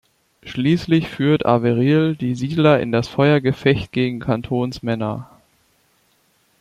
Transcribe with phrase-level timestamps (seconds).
[0.43, 5.29] Schließlich führt Averill die Siedler in das Feuergefecht gegen Cantons Männer.